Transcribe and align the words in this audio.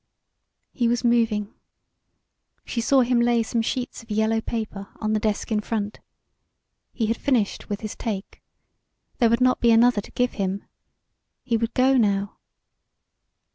He 0.71 0.87
was 0.87 1.03
moving. 1.03 1.53
She 2.65 2.81
saw 2.81 3.01
him 3.01 3.19
lay 3.21 3.43
some 3.43 3.61
sheets 3.61 4.01
of 4.01 4.09
yellow 4.09 4.41
paper 4.41 4.87
on 4.99 5.13
the 5.13 5.19
desk 5.19 5.51
in 5.51 5.59
front. 5.59 5.99
He 6.91 7.05
had 7.05 7.17
finished 7.17 7.69
with 7.69 7.81
his 7.81 7.95
"take." 7.95 8.41
There 9.19 9.29
would 9.29 9.41
not 9.41 9.59
be 9.59 9.69
another 9.71 10.01
to 10.01 10.11
give 10.13 10.31
him. 10.41 10.63
He 11.43 11.55
would 11.55 11.75
go 11.75 11.97
now. 11.97 12.39